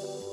thank 0.00 0.22
you. 0.22 0.27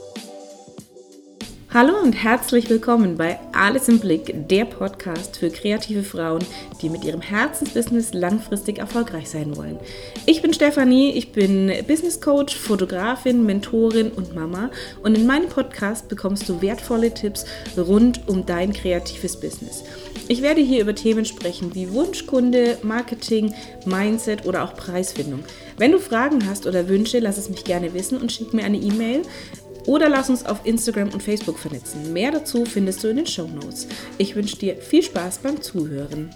Hallo 1.76 2.00
und 2.02 2.14
herzlich 2.14 2.70
willkommen 2.70 3.18
bei 3.18 3.38
Alles 3.52 3.90
im 3.90 4.00
Blick, 4.00 4.48
der 4.48 4.64
Podcast 4.64 5.36
für 5.36 5.50
kreative 5.50 6.04
Frauen, 6.04 6.42
die 6.82 6.90
mit 6.90 7.04
ihrem 7.04 7.20
Herzensbusiness 7.20 8.14
langfristig 8.14 8.78
erfolgreich 8.78 9.30
sein 9.30 9.58
wollen. 9.58 9.78
Ich 10.26 10.42
bin 10.42 10.54
Stefanie, 10.54 11.12
ich 11.12 11.34
bin 11.34 11.70
Business 11.86 12.22
Coach, 12.22 12.56
Fotografin, 12.56 13.46
Mentorin 13.46 14.10
und 14.12 14.34
Mama 14.34 14.70
und 15.04 15.18
in 15.18 15.28
meinem 15.28 15.50
Podcast 15.50 16.08
bekommst 16.08 16.48
du 16.48 16.62
wertvolle 16.62 17.14
Tipps 17.14 17.46
rund 17.76 18.26
um 18.30 18.46
dein 18.46 18.72
kreatives 18.72 19.38
Business. 19.38 19.84
Ich 20.30 20.42
werde 20.42 20.62
hier 20.62 20.82
über 20.82 20.96
Themen 20.96 21.26
sprechen 21.26 21.76
wie 21.76 21.92
Wunschkunde, 21.92 22.78
Marketing, 22.84 23.54
Mindset 23.86 24.46
oder 24.46 24.64
auch 24.64 24.76
Preisfindung. 24.76 25.44
Wenn 25.78 25.92
du 25.92 26.00
Fragen 26.00 26.48
hast 26.50 26.68
oder 26.68 26.88
Wünsche, 26.88 27.20
lass 27.20 27.38
es 27.38 27.50
mich 27.50 27.66
gerne 27.66 27.94
wissen 27.94 28.18
und 28.18 28.32
schick 28.32 28.54
mir 28.54 28.64
eine 28.64 28.78
E-Mail 28.78 29.24
oder 29.86 30.10
lass 30.10 30.30
uns 30.30 30.46
auf 30.46 30.66
Instagram 30.66 31.10
und 31.10 31.22
Facebook 31.22 31.60
vernetzen. 31.60 32.14
Mehr 32.14 32.32
dazu 32.32 32.66
findest 32.66 33.04
du 33.04 33.08
in 33.10 33.18
den 33.18 33.28
Show 33.28 33.48
Notes. 33.48 33.88
Ich 34.18 34.36
wünsche 34.36 34.58
dir 34.58 34.78
viel 34.78 35.04
Spaß 35.04 35.40
beim 35.40 35.62
Zuhören. 35.62 36.30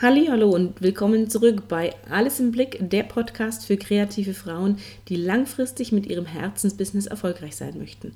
Hallo 0.00 0.50
und 0.50 0.82
willkommen 0.82 1.30
zurück 1.30 1.68
bei 1.68 1.94
Alles 2.10 2.40
im 2.40 2.50
Blick, 2.50 2.76
der 2.80 3.04
Podcast 3.04 3.66
für 3.66 3.76
kreative 3.76 4.34
Frauen, 4.34 4.78
die 5.08 5.14
langfristig 5.14 5.92
mit 5.92 6.06
ihrem 6.06 6.26
Herzensbusiness 6.26 7.06
erfolgreich 7.06 7.54
sein 7.54 7.78
möchten. 7.78 8.12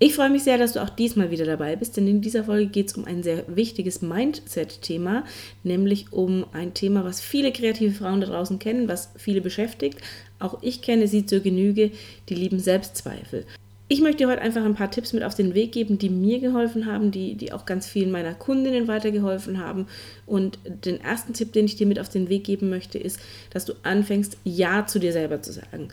Ich 0.00 0.14
freue 0.14 0.30
mich 0.30 0.44
sehr, 0.44 0.58
dass 0.58 0.74
du 0.74 0.82
auch 0.82 0.90
diesmal 0.90 1.32
wieder 1.32 1.44
dabei 1.44 1.74
bist, 1.74 1.96
denn 1.96 2.06
in 2.06 2.20
dieser 2.20 2.44
Folge 2.44 2.66
geht 2.66 2.86
es 2.86 2.96
um 2.96 3.04
ein 3.04 3.24
sehr 3.24 3.42
wichtiges 3.48 4.00
Mindset-Thema, 4.00 5.24
nämlich 5.64 6.12
um 6.12 6.46
ein 6.52 6.72
Thema, 6.72 7.02
was 7.02 7.20
viele 7.20 7.50
kreative 7.50 7.92
Frauen 7.92 8.20
da 8.20 8.28
draußen 8.28 8.60
kennen, 8.60 8.86
was 8.86 9.10
viele 9.16 9.40
beschäftigt. 9.40 9.98
Auch 10.38 10.58
ich 10.62 10.82
kenne 10.82 11.08
sie 11.08 11.26
zur 11.26 11.40
Genüge, 11.40 11.90
die 12.28 12.36
lieben 12.36 12.60
Selbstzweifel. 12.60 13.44
Ich 13.88 14.00
möchte 14.00 14.18
dir 14.18 14.28
heute 14.28 14.42
einfach 14.42 14.64
ein 14.64 14.76
paar 14.76 14.90
Tipps 14.90 15.12
mit 15.14 15.24
auf 15.24 15.34
den 15.34 15.54
Weg 15.54 15.72
geben, 15.72 15.98
die 15.98 16.10
mir 16.10 16.38
geholfen 16.38 16.86
haben, 16.86 17.10
die, 17.10 17.34
die 17.34 17.52
auch 17.52 17.66
ganz 17.66 17.88
vielen 17.88 18.12
meiner 18.12 18.34
Kundinnen 18.34 18.86
weitergeholfen 18.86 19.58
haben. 19.58 19.86
Und 20.26 20.60
den 20.84 21.00
ersten 21.00 21.32
Tipp, 21.32 21.52
den 21.52 21.64
ich 21.64 21.74
dir 21.74 21.86
mit 21.86 21.98
auf 21.98 22.10
den 22.10 22.28
Weg 22.28 22.44
geben 22.44 22.68
möchte, 22.68 22.98
ist, 22.98 23.18
dass 23.50 23.64
du 23.64 23.72
anfängst, 23.82 24.36
Ja 24.44 24.86
zu 24.86 25.00
dir 25.00 25.12
selber 25.12 25.42
zu 25.42 25.52
sagen. 25.52 25.88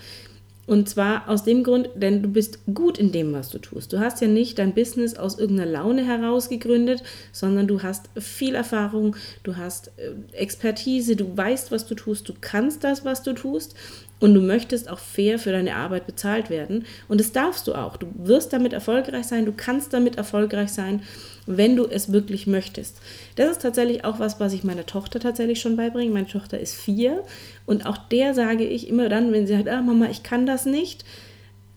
Und 0.68 0.90
zwar 0.90 1.30
aus 1.30 1.44
dem 1.44 1.64
Grund, 1.64 1.90
denn 1.96 2.24
du 2.24 2.30
bist 2.30 2.60
gut 2.74 2.98
in 2.98 3.12
dem, 3.12 3.34
was 3.34 3.50
du 3.50 3.60
tust. 3.60 3.94
Du 3.94 4.00
hast 4.00 4.20
ja 4.22 4.28
nicht 4.28 4.58
dein 4.58 4.74
Business 4.74 5.16
aus 5.16 5.38
irgendeiner 5.38 5.72
Laune 5.72 6.04
heraus 6.06 6.50
gegründet, 6.50 7.04
sondern 7.32 7.68
du 7.68 7.84
hast 7.84 8.10
viel 8.18 8.56
Erfahrung, 8.56 9.16
du 9.44 9.58
hast 9.58 9.92
äh, 9.98 10.14
Expertise, 10.36 11.16
du 11.16 11.38
weißt, 11.38 11.72
was 11.72 11.86
du 11.86 11.94
tust, 11.94 12.28
du 12.30 12.34
kannst 12.40 12.84
das, 12.84 13.06
was 13.06 13.22
du 13.22 13.34
tust 13.34 13.76
und 14.20 14.34
du 14.34 14.42
möchtest 14.42 14.90
auch 14.90 15.00
fair 15.00 15.40
für 15.40 15.52
deine 15.52 15.76
Arbeit 15.76 16.08
bezahlt 16.08 16.50
werden. 16.50 16.86
Und 17.08 17.20
das 17.20 17.32
darfst 17.32 17.68
du 17.68 17.76
auch. 17.76 17.98
Du 17.98 18.08
wirst 18.18 18.54
damit 18.54 18.74
erfolgreich 18.74 19.26
sein, 19.26 19.46
du 19.46 19.52
kannst 19.52 19.94
damit 19.94 20.16
erfolgreich 20.18 20.70
sein, 20.70 21.02
wenn 21.46 21.76
du 21.76 21.86
es 21.86 22.12
wirklich 22.12 22.48
möchtest. 22.48 22.98
Das 23.36 23.52
ist 23.52 23.62
tatsächlich 23.62 24.04
auch 24.04 24.20
was, 24.20 24.40
was 24.40 24.54
ich 24.54 24.64
meiner 24.64 24.86
Tochter 24.86 25.20
tatsächlich 25.20 25.60
schon 25.62 25.76
beibringe. 25.76 26.12
Meine 26.12 26.28
Tochter 26.28 26.60
ist 26.60 26.76
vier 26.76 27.24
und 27.66 27.86
auch 27.86 27.98
der 27.98 28.34
sage 28.34 28.64
ich 28.64 28.88
immer 28.88 29.10
dann, 29.10 29.32
wenn 29.32 29.46
sie 29.46 29.54
sagt, 29.54 29.70
ah 29.70 29.82
Mama, 29.82 30.08
ich 30.10 30.24
kann 30.24 30.46
das 30.46 30.66
nicht, 30.66 31.06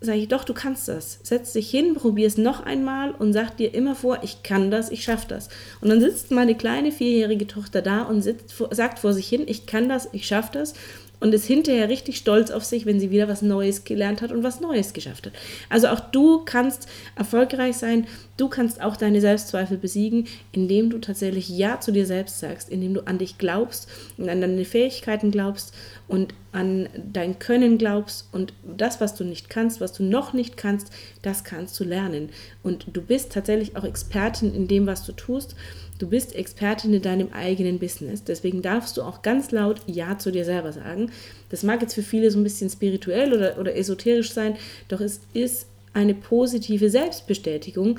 sage 0.00 0.18
ich, 0.18 0.28
doch, 0.28 0.44
du 0.44 0.54
kannst 0.54 0.86
das. 0.88 1.18
Setz 1.22 1.52
dich 1.52 1.68
hin, 1.70 1.94
probier 1.94 2.28
es 2.28 2.38
noch 2.38 2.64
einmal 2.64 3.10
und 3.10 3.32
sag 3.32 3.56
dir 3.56 3.74
immer 3.74 3.94
vor, 3.96 4.20
ich 4.22 4.42
kann 4.44 4.70
das, 4.70 4.90
ich 4.90 5.02
schaffe 5.02 5.26
das. 5.28 5.48
Und 5.80 5.88
dann 5.88 6.00
sitzt 6.00 6.30
meine 6.30 6.54
kleine 6.54 6.92
vierjährige 6.92 7.48
Tochter 7.48 7.82
da 7.82 8.02
und 8.02 8.22
sitzt, 8.22 8.54
sagt 8.70 9.00
vor 9.00 9.12
sich 9.12 9.28
hin, 9.28 9.42
ich 9.46 9.66
kann 9.66 9.88
das, 9.88 10.08
ich 10.12 10.26
schaffe 10.26 10.50
das 10.52 10.74
und 11.20 11.34
ist 11.34 11.46
hinterher 11.46 11.88
richtig 11.88 12.16
stolz 12.16 12.50
auf 12.50 12.64
sich, 12.64 12.86
wenn 12.86 13.00
sie 13.00 13.10
wieder 13.10 13.28
was 13.28 13.42
Neues 13.42 13.84
gelernt 13.84 14.22
hat 14.22 14.32
und 14.32 14.42
was 14.42 14.60
Neues 14.60 14.92
geschafft 14.92 15.26
hat. 15.26 15.32
Also 15.68 15.88
auch 15.88 16.00
du 16.00 16.44
kannst 16.44 16.88
erfolgreich 17.16 17.76
sein, 17.76 18.06
du 18.36 18.48
kannst 18.48 18.80
auch 18.80 18.96
deine 18.96 19.20
Selbstzweifel 19.20 19.78
besiegen, 19.78 20.26
indem 20.52 20.90
du 20.90 20.98
tatsächlich 20.98 21.48
Ja 21.48 21.80
zu 21.80 21.92
dir 21.92 22.06
selbst 22.06 22.38
sagst, 22.38 22.68
indem 22.68 22.94
du 22.94 23.06
an 23.06 23.18
dich 23.18 23.38
glaubst 23.38 23.88
und 24.16 24.28
an 24.28 24.40
deine 24.40 24.64
Fähigkeiten 24.64 25.30
glaubst 25.30 25.74
und 26.06 26.34
an 26.52 26.88
dein 27.12 27.38
Können 27.38 27.78
glaubst 27.78 28.28
und 28.32 28.54
das, 28.64 29.00
was 29.00 29.14
du 29.14 29.24
nicht 29.24 29.50
kannst, 29.50 29.80
was 29.80 29.92
du 29.92 30.02
noch 30.02 30.32
nicht 30.32 30.56
kannst, 30.56 30.90
das 31.22 31.44
kannst 31.44 31.78
du 31.78 31.84
lernen. 31.84 32.30
Und 32.62 32.86
du 32.92 33.02
bist 33.02 33.32
tatsächlich 33.32 33.76
auch 33.76 33.84
Expertin 33.84 34.54
in 34.54 34.68
dem, 34.68 34.86
was 34.86 35.04
du 35.04 35.12
tust 35.12 35.54
Du 35.98 36.08
bist 36.08 36.34
Expertin 36.34 36.94
in 36.94 37.02
deinem 37.02 37.32
eigenen 37.32 37.78
Business. 37.78 38.22
Deswegen 38.24 38.62
darfst 38.62 38.96
du 38.96 39.02
auch 39.02 39.22
ganz 39.22 39.50
laut 39.50 39.80
Ja 39.86 40.16
zu 40.18 40.30
dir 40.30 40.44
selber 40.44 40.72
sagen. 40.72 41.10
Das 41.50 41.62
mag 41.62 41.82
jetzt 41.82 41.94
für 41.94 42.02
viele 42.02 42.30
so 42.30 42.38
ein 42.38 42.44
bisschen 42.44 42.70
spirituell 42.70 43.32
oder, 43.32 43.58
oder 43.58 43.76
esoterisch 43.76 44.32
sein, 44.32 44.56
doch 44.88 45.00
es 45.00 45.20
ist 45.34 45.66
eine 45.94 46.14
positive 46.14 46.90
Selbstbestätigung, 46.90 47.98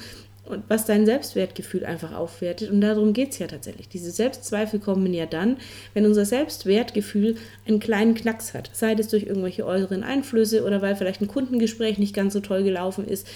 was 0.68 0.86
dein 0.86 1.06
Selbstwertgefühl 1.06 1.86
einfach 1.86 2.16
aufwertet. 2.16 2.72
Und 2.72 2.82
darum 2.82 3.14
geht 3.14 3.32
es 3.32 3.40
ja 3.40 3.48
tatsächlich. 3.48 3.88
Diese 3.88 4.10
Selbstzweifel 4.10 4.80
kommen 4.80 5.14
ja 5.14 5.26
dann, 5.26 5.58
wenn 5.94 6.06
unser 6.06 6.26
Selbstwertgefühl 6.26 7.36
einen 7.68 7.80
kleinen 7.80 8.16
Knacks 8.16 8.54
hat. 8.54 8.72
Sei 8.74 8.94
es 8.94 9.10
durch 9.10 9.24
irgendwelche 9.24 9.66
äußeren 9.66 10.04
Einflüsse 10.04 10.64
oder 10.64 10.82
weil 10.82 10.96
vielleicht 10.96 11.22
ein 11.22 11.28
Kundengespräch 11.28 12.00
nicht 12.00 12.16
ganz 12.16 12.34
so 12.34 12.40
toll 12.40 12.64
gelaufen 12.64 13.08
ist. 13.08 13.28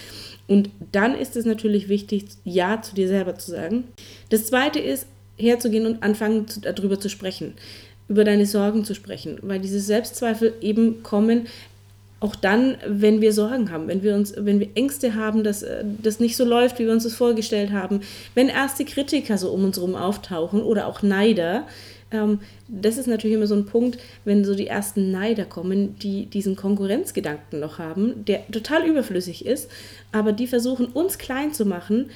Und 0.47 0.69
dann 0.91 1.15
ist 1.15 1.35
es 1.35 1.45
natürlich 1.45 1.89
wichtig, 1.89 2.25
Ja 2.43 2.81
zu 2.81 2.95
dir 2.95 3.07
selber 3.07 3.37
zu 3.37 3.51
sagen. 3.51 3.85
Das 4.29 4.47
Zweite 4.47 4.79
ist, 4.79 5.07
herzugehen 5.37 5.85
und 5.85 6.03
anfangen, 6.03 6.45
darüber 6.61 6.99
zu 6.99 7.09
sprechen, 7.09 7.53
über 8.07 8.23
deine 8.23 8.45
Sorgen 8.45 8.85
zu 8.85 8.93
sprechen, 8.93 9.39
weil 9.41 9.59
diese 9.59 9.79
Selbstzweifel 9.79 10.53
eben 10.61 11.01
kommen, 11.03 11.47
auch 12.19 12.35
dann, 12.35 12.77
wenn 12.87 13.19
wir 13.19 13.33
Sorgen 13.33 13.69
haben, 13.69 13.89
wenn 13.89 14.01
wir 14.01 14.15
uns, 14.15 14.33
wenn 14.37 14.61
wir 14.61 14.69
Ängste 14.75 15.15
haben, 15.15 15.43
dass 15.43 15.61
äh, 15.61 15.83
das 16.01 16.21
nicht 16.21 16.37
so 16.37 16.45
läuft, 16.45 16.79
wie 16.79 16.85
wir 16.85 16.93
uns 16.93 17.03
das 17.03 17.15
vorgestellt 17.15 17.71
haben, 17.73 17.99
wenn 18.33 18.47
erste 18.47 18.85
Kritiker 18.85 19.37
so 19.37 19.49
um 19.49 19.65
uns 19.65 19.75
herum 19.75 19.95
auftauchen 19.95 20.61
oder 20.61 20.87
auch 20.87 21.01
Neider, 21.01 21.67
ähm, 22.13 22.39
das 22.69 22.97
ist 22.97 23.07
natürlich 23.07 23.35
immer 23.35 23.47
so 23.47 23.55
ein 23.55 23.65
Punkt, 23.65 23.97
wenn 24.23 24.45
so 24.45 24.55
die 24.55 24.67
ersten 24.67 25.11
Neider 25.11 25.43
kommen, 25.43 25.97
die 25.99 26.27
diesen 26.27 26.55
Konkurrenzgedanken 26.55 27.59
noch 27.59 27.79
haben, 27.79 28.23
der 28.25 28.47
total 28.47 28.87
überflüssig 28.87 29.45
ist, 29.45 29.69
aber 30.11 30.31
die 30.31 30.47
versuchen, 30.47 30.85
uns 30.85 31.17
klein 31.17 31.53
zu 31.53 31.65
machen, 31.65 32.11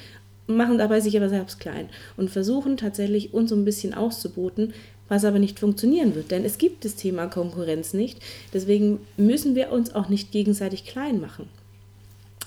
machen 0.46 0.78
dabei 0.78 1.02
sich 1.02 1.18
aber 1.18 1.28
selbst 1.28 1.60
klein 1.60 1.90
und 2.16 2.30
versuchen 2.30 2.78
tatsächlich 2.78 3.34
uns 3.34 3.50
so 3.50 3.56
ein 3.56 3.66
bisschen 3.66 3.94
auszuboten, 3.94 4.74
was 5.10 5.26
aber 5.26 5.40
nicht 5.40 5.60
funktionieren 5.60 6.16
wird, 6.16 6.32
denn 6.32 6.46
es 6.46 6.58
gibt 6.58 6.86
das 6.86 6.96
Thema 6.96 7.28
Konkurrenz 7.28 7.94
nicht. 7.94 8.20
Deswegen 8.54 9.00
müssen 9.18 9.56
wir 9.56 9.72
uns 9.72 9.96
auch 9.96 10.10
nicht 10.10 10.32
gegenseitig 10.32 10.86
klein 10.86 11.20
machen. 11.20 11.50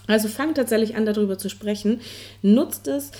Also 0.07 0.29
fang 0.29 0.55
tatsächlich 0.55 0.97
an, 0.97 1.07
darüber 1.07 1.39
zu 1.39 1.49
sprechen. 1.49 2.01
Nutzt 2.43 2.89
es, 2.89 3.13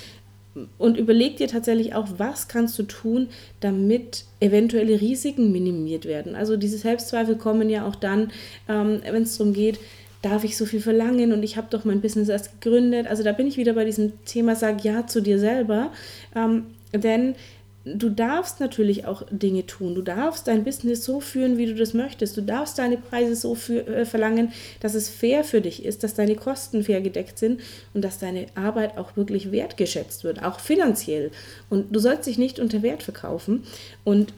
und 0.79 0.97
überleg 0.97 1.37
dir 1.37 1.49
tatsächlich 1.49 1.95
auch, 1.95 2.09
was 2.19 2.49
kannst 2.49 2.79
du 2.79 2.83
tun, 2.83 3.29
damit 3.61 4.25
eventuelle 4.41 5.01
Risiken 5.01 5.53
minimiert 5.53 6.07
werden. 6.07 6.35
Also 6.35 6.57
diese 6.57 6.79
Selbstzweifel 6.79 7.37
kommen 7.37 7.71
ja 7.71 7.87
auch 7.87 7.95
dann, 7.95 8.33
ähm, 8.69 9.01
wenn 9.09 9.23
es 9.23 9.39
darum 9.39 9.53
geht, 9.53 9.79
darf 10.23 10.45
ich 10.45 10.57
so 10.57 10.67
viel 10.67 10.81
verlangen 10.81 11.33
und 11.33 11.43
ich 11.43 11.57
habe 11.57 11.69
doch 11.71 11.85
mein 11.85 12.01
Business 12.01 12.29
erst 12.29 12.61
gegründet. 12.61 13.07
Also 13.07 13.23
da 13.23 13.33
bin 13.33 13.47
ich 13.47 13.57
wieder 13.57 13.73
bei 13.73 13.85
diesem 13.85 14.13
Thema, 14.25 14.55
sag 14.55 14.85
ja 14.85 15.07
zu 15.07 15.23
dir 15.23 15.39
selber. 15.39 15.93
Ähm, 16.35 16.67
denn 16.93 17.37
du 17.85 18.11
darfst 18.11 18.61
natürlich 18.61 19.07
auch 19.07 19.23
Dinge 19.31 19.65
tun. 19.67 19.95
Du 19.95 20.03
darfst 20.03 20.47
dein 20.47 20.65
Business 20.65 21.05
so 21.05 21.21
führen, 21.21 21.57
wie 21.57 21.67
du 21.67 21.75
das 21.75 21.95
möchtest. 21.95 22.37
Du 22.37 22.43
darfst 22.43 22.79
deine 22.79 22.99
Preise 22.99 23.35
so 23.35 23.55
für, 23.55 23.87
äh, 23.87 24.05
verlangen, 24.05 24.53
dass 24.81 24.95
es 24.95 25.09
fair 25.09 25.45
für 25.45 25.61
dich 25.61 25.85
ist, 25.85 26.03
dass 26.03 26.15
deine 26.15 26.37
Kosten 26.37 26.85
fair 26.85 27.01
gedeckt 27.01 27.39
sind 27.39 27.61
und 27.95 28.03
dass 28.03 28.19
deine 28.19 28.47
Arbeit 28.55 28.99
auch 28.99 29.17
wirklich 29.17 29.51
wertgeschätzt 29.51 30.25
wird, 30.25 30.43
auch 30.43 30.61
finanziell. 30.61 31.31
Und 31.71 31.95
du 31.95 32.01
sollst 32.01 32.27
dich 32.27 32.39
nicht 32.39 32.59
unter 32.61 32.83
Wert 32.83 33.03
verkaufen. 33.03 33.65
Und 34.05 34.35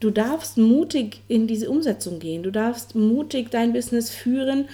du 0.00 0.10
darfst 0.10 0.58
mutig 0.58 1.20
in 1.28 1.46
diese 1.46 1.70
Umsetzung 1.70 2.18
gehen. 2.18 2.42
Du 2.42 2.50
darfst 2.50 2.96
mutig 2.96 3.50
dein 3.50 3.72
Business 3.72 4.10
führen. 4.10 4.68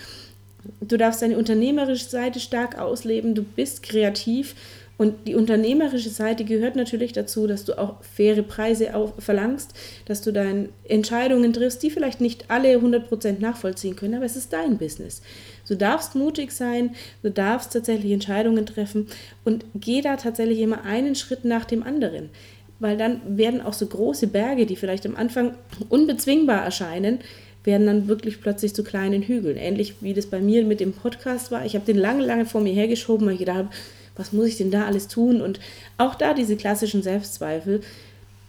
Du 0.81 0.97
darfst 0.97 1.21
deine 1.21 1.37
unternehmerische 1.37 2.09
Seite 2.09 2.41
stark 2.41 2.79
ausleben. 2.79 3.35
Du 3.35 3.43
bist 3.43 3.83
kreativ 3.83 4.55
und 4.99 5.27
die 5.27 5.35
unternehmerische 5.35 6.09
Seite 6.09 6.45
gehört 6.45 6.75
natürlich 6.75 7.13
dazu, 7.13 7.47
dass 7.47 7.65
du 7.65 7.79
auch 7.79 8.03
faire 8.03 8.43
Preise 8.43 8.95
auf, 8.95 9.13
verlangst, 9.19 9.75
dass 10.07 10.23
du 10.23 10.33
deine 10.33 10.71
Entscheidungen 10.89 11.53
triffst, 11.53 11.83
die 11.83 11.91
vielleicht 11.91 12.23
nicht 12.23 12.47
alle 12.49 12.77
100% 12.77 13.41
nachvollziehen 13.41 13.97
können, 13.97 14.15
aber 14.15 14.25
es 14.25 14.37
ist 14.37 14.55
dein 14.55 14.79
Business. 14.79 15.21
Du 15.69 15.75
darfst 15.75 16.15
mutig 16.15 16.53
sein, 16.53 16.95
du 17.23 17.31
darfst 17.31 17.75
tatsächlich 17.75 18.13
Entscheidungen 18.13 18.65
treffen 18.65 19.09
und 19.45 19.67
geh 19.75 20.01
da 20.01 20.17
tatsächlich 20.17 20.61
immer 20.61 20.85
einen 20.85 21.15
Schritt 21.15 21.45
nach 21.45 21.67
dem 21.67 21.83
anderen. 21.83 22.31
Weil 22.79 22.97
dann 22.97 23.21
werden 23.37 23.61
auch 23.61 23.73
so 23.73 23.87
große 23.87 24.29
Berge, 24.29 24.67
die 24.67 24.77
vielleicht 24.77 25.07
am 25.07 25.17
Anfang 25.17 25.55
unbezwingbar 25.89 26.63
erscheinen, 26.63 27.21
werden 27.65 27.87
dann 27.87 28.09
wirklich 28.09 28.41
plötzlich 28.41 28.75
zu 28.75 28.85
kleinen 28.85 29.23
Hügeln. 29.23 29.57
Ähnlich 29.57 29.97
wie 30.01 30.15
das 30.15 30.27
bei 30.27 30.41
mir 30.41 30.65
mit 30.65 30.81
dem 30.81 30.93
Podcast 30.93 31.51
war. 31.51 31.67
Ich 31.67 31.75
habe 31.75 31.85
den 31.85 31.99
lange, 31.99 32.25
lange 32.25 32.47
vor 32.47 32.61
mir 32.61 32.73
hergeschoben, 32.73 33.27
weil 33.27 33.35
ich 33.35 33.41
gedacht 33.41 33.59
habe, 33.59 33.71
was 34.17 34.33
muss 34.33 34.47
ich 34.47 34.57
denn 34.57 34.71
da 34.71 34.87
alles 34.87 35.09
tun? 35.09 35.41
Und 35.41 35.61
auch 35.99 36.15
da 36.15 36.35
diese 36.35 36.57
klassischen 36.57 37.03
Selbstzweifel. 37.03 37.81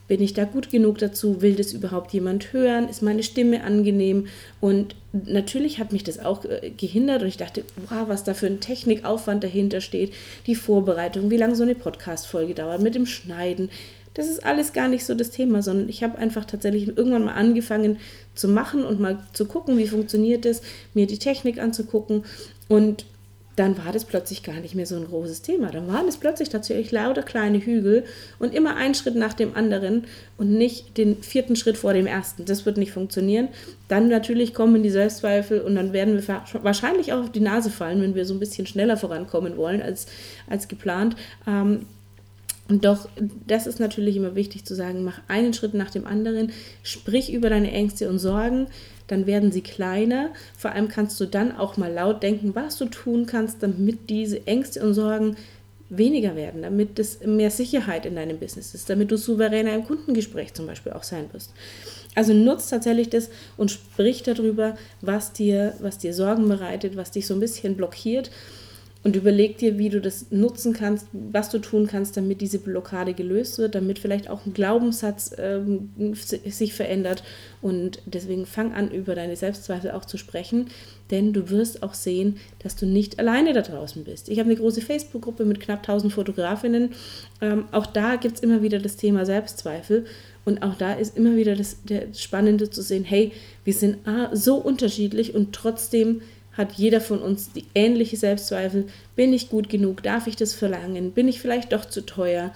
Bin 0.07 0.21
ich 0.21 0.33
da 0.33 0.45
gut 0.45 0.69
genug 0.69 0.99
dazu? 0.99 1.41
Will 1.41 1.55
das 1.55 1.73
überhaupt 1.73 2.13
jemand 2.13 2.53
hören? 2.53 2.87
Ist 2.87 3.01
meine 3.01 3.23
Stimme 3.23 3.65
angenehm? 3.65 4.27
Und 4.61 4.95
natürlich 5.11 5.79
hat 5.79 5.91
mich 5.91 6.05
das 6.05 6.19
auch 6.19 6.45
äh, 6.45 6.71
gehindert 6.77 7.23
und 7.23 7.27
ich 7.27 7.35
dachte, 7.35 7.63
wow, 7.89 8.07
was 8.07 8.23
da 8.23 8.33
für 8.33 8.45
ein 8.45 8.61
Technikaufwand 8.61 9.43
dahinter 9.43 9.81
steht, 9.81 10.13
die 10.45 10.55
Vorbereitung, 10.55 11.29
wie 11.29 11.37
lange 11.37 11.57
so 11.57 11.63
eine 11.63 11.75
Podcast-Folge 11.75 12.53
dauert, 12.53 12.81
mit 12.81 12.95
dem 12.95 13.05
Schneiden. 13.05 13.69
Das 14.13 14.29
ist 14.29 14.45
alles 14.45 14.71
gar 14.71 14.87
nicht 14.87 15.05
so 15.05 15.13
das 15.13 15.29
Thema, 15.29 15.61
sondern 15.61 15.89
ich 15.89 16.03
habe 16.03 16.17
einfach 16.17 16.45
tatsächlich 16.45 16.87
irgendwann 16.87 17.25
mal 17.25 17.33
angefangen 17.33 17.97
zu 18.33 18.47
machen 18.47 18.83
und 18.85 18.99
mal 18.99 19.19
zu 19.33 19.45
gucken, 19.45 19.77
wie 19.77 19.87
funktioniert 19.87 20.45
das, 20.45 20.61
mir 20.93 21.05
die 21.05 21.19
Technik 21.19 21.59
anzugucken 21.59 22.23
und 22.69 23.05
dann 23.57 23.75
war 23.83 23.91
das 23.91 24.05
plötzlich 24.05 24.43
gar 24.43 24.59
nicht 24.59 24.75
mehr 24.75 24.85
so 24.85 24.95
ein 24.95 25.07
großes 25.07 25.41
Thema. 25.41 25.71
Dann 25.71 25.87
waren 25.87 26.07
es 26.07 26.17
plötzlich 26.17 26.49
tatsächlich 26.49 26.91
lauter 26.91 27.23
kleine 27.23 27.57
Hügel 27.57 28.05
und 28.37 28.53
immer 28.53 28.75
ein 28.75 28.93
Schritt 28.93 29.15
nach 29.15 29.33
dem 29.33 29.55
anderen 29.55 30.05
und 30.37 30.53
nicht 30.53 30.95
den 30.95 31.23
vierten 31.23 31.55
Schritt 31.55 31.75
vor 31.75 31.93
dem 31.93 32.05
ersten. 32.05 32.45
Das 32.45 32.67
wird 32.67 32.77
nicht 32.77 32.91
funktionieren. 32.91 33.47
Dann 33.87 34.09
natürlich 34.09 34.53
kommen 34.53 34.83
die 34.83 34.91
Selbstzweifel 34.91 35.61
und 35.61 35.73
dann 35.73 35.91
werden 35.91 36.15
wir 36.15 36.41
wahrscheinlich 36.61 37.13
auch 37.13 37.21
auf 37.23 37.31
die 37.31 37.39
Nase 37.39 37.71
fallen, 37.71 37.99
wenn 37.99 38.13
wir 38.13 38.25
so 38.25 38.35
ein 38.35 38.39
bisschen 38.39 38.67
schneller 38.67 38.95
vorankommen 38.95 39.57
wollen 39.57 39.81
als, 39.81 40.05
als 40.47 40.67
geplant. 40.67 41.15
Ähm, 41.47 41.87
und 42.69 42.83
doch, 42.83 43.07
das 43.47 43.65
ist 43.65 43.79
natürlich 43.79 44.17
immer 44.17 44.35
wichtig 44.35 44.65
zu 44.65 44.75
sagen, 44.75 45.03
mach 45.03 45.21
einen 45.27 45.53
Schritt 45.53 45.73
nach 45.73 45.89
dem 45.89 46.05
anderen, 46.05 46.51
sprich 46.83 47.31
über 47.31 47.49
deine 47.49 47.71
Ängste 47.71 48.09
und 48.09 48.19
Sorgen, 48.19 48.67
dann 49.07 49.25
werden 49.25 49.51
sie 49.53 49.61
kleiner. 49.61 50.31
Vor 50.57 50.71
allem 50.71 50.89
kannst 50.89 51.19
du 51.19 51.25
dann 51.25 51.55
auch 51.55 51.77
mal 51.77 51.91
laut 51.91 52.23
denken, 52.23 52.55
was 52.55 52.77
du 52.77 52.85
tun 52.85 53.25
kannst, 53.25 53.63
damit 53.63 54.09
diese 54.09 54.45
Ängste 54.47 54.81
und 54.85 54.93
Sorgen 54.93 55.37
weniger 55.89 56.35
werden, 56.35 56.63
damit 56.63 56.99
es 56.99 57.21
mehr 57.25 57.49
Sicherheit 57.49 58.05
in 58.05 58.15
deinem 58.15 58.37
Business 58.37 58.73
ist, 58.73 58.89
damit 58.89 59.09
du 59.09 59.17
souveräner 59.17 59.73
im 59.73 59.85
Kundengespräch 59.85 60.53
zum 60.53 60.67
Beispiel 60.67 60.91
auch 60.91 61.03
sein 61.03 61.29
wirst. 61.31 61.53
Also 62.15 62.33
nutzt 62.33 62.69
tatsächlich 62.69 63.09
das 63.09 63.29
und 63.55 63.71
sprich 63.71 64.23
darüber, 64.23 64.77
was 64.99 65.31
dir, 65.31 65.75
was 65.79 65.97
dir 65.97 66.13
Sorgen 66.13 66.49
bereitet, 66.49 66.97
was 66.97 67.11
dich 67.11 67.25
so 67.25 67.33
ein 67.33 67.39
bisschen 67.39 67.77
blockiert 67.77 68.31
und 69.07 69.15
überleg 69.15 69.57
dir, 69.57 69.77
wie 69.77 69.87
du 69.87 70.01
das 70.01 70.31
nutzen 70.31 70.73
kannst, 70.73 71.07
was 71.13 71.49
du 71.49 71.59
tun 71.59 71.87
kannst, 71.87 72.17
damit 72.17 72.41
diese 72.41 72.59
Blockade 72.59 73.13
gelöst 73.13 73.57
wird, 73.57 73.73
damit 73.73 73.99
vielleicht 73.99 74.29
auch 74.29 74.45
ein 74.45 74.53
Glaubenssatz 74.53 75.31
ähm, 75.37 75.91
sich 76.13 76.73
verändert. 76.73 77.23
Und 77.61 78.01
deswegen 78.05 78.45
fang 78.45 78.73
an, 78.73 78.91
über 78.91 79.15
deine 79.15 79.37
Selbstzweifel 79.37 79.91
auch 79.91 80.03
zu 80.03 80.17
sprechen, 80.17 80.67
denn 81.09 81.31
du 81.31 81.49
wirst 81.49 81.83
auch 81.83 81.93
sehen, 81.93 82.35
dass 82.59 82.75
du 82.75 82.85
nicht 82.85 83.17
alleine 83.17 83.53
da 83.53 83.61
draußen 83.61 84.03
bist. 84.03 84.27
Ich 84.27 84.39
habe 84.39 84.49
eine 84.49 84.59
große 84.59 84.81
Facebook-Gruppe 84.81 85.45
mit 85.45 85.61
knapp 85.61 85.87
1000 85.87 86.11
Fotografinnen. 86.11 86.89
Ähm, 87.39 87.63
auch 87.71 87.85
da 87.85 88.17
gibt 88.17 88.35
es 88.35 88.43
immer 88.43 88.61
wieder 88.61 88.79
das 88.79 88.97
Thema 88.97 89.25
Selbstzweifel. 89.25 90.05
Und 90.43 90.63
auch 90.63 90.75
da 90.75 90.91
ist 90.91 91.15
immer 91.15 91.37
wieder 91.37 91.55
das, 91.55 91.77
das 91.85 92.21
Spannende 92.21 92.69
zu 92.69 92.81
sehen, 92.81 93.05
hey, 93.05 93.31
wir 93.63 93.73
sind 93.73 93.99
so 94.33 94.55
unterschiedlich 94.55 95.33
und 95.33 95.53
trotzdem 95.53 96.21
hat 96.57 96.73
jeder 96.73 96.99
von 96.99 97.21
uns 97.21 97.51
die 97.53 97.65
ähnliche 97.75 98.17
Selbstzweifel. 98.17 98.87
Bin 99.15 99.31
ich 99.31 99.49
gut 99.49 99.69
genug? 99.69 100.01
Darf 100.03 100.27
ich 100.27 100.35
das 100.35 100.53
verlangen? 100.53 101.11
Bin 101.11 101.27
ich 101.27 101.39
vielleicht 101.39 101.71
doch 101.71 101.85
zu 101.85 102.05
teuer? 102.05 102.51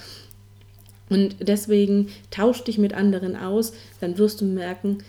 Und 1.09 1.35
deswegen 1.39 2.09
tausch 2.31 2.63
dich 2.63 2.77
mit 2.77 2.93
anderen 2.93 3.35
aus, 3.35 3.73
dann 3.99 4.17
wirst 4.17 4.41
du 4.41 4.45
merken, 4.45 4.99